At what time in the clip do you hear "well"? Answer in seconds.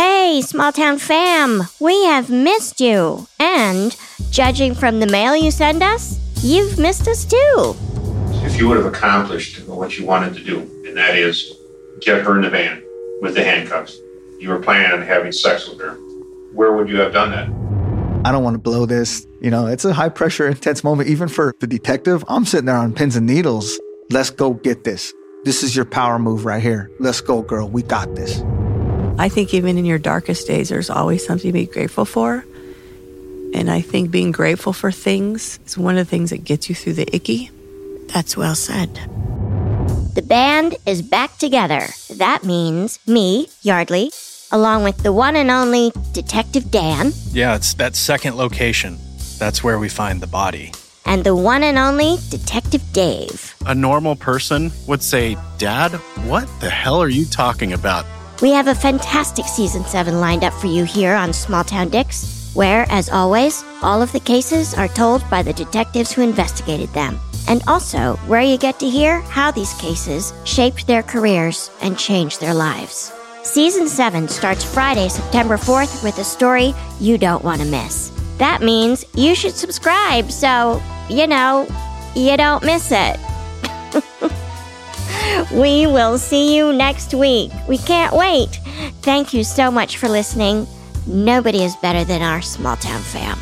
38.36-38.54